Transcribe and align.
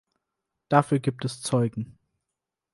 Dafür 0.69 0.97
gibt 0.97 1.25
es 1.25 1.43
Zeugen! 1.43 1.99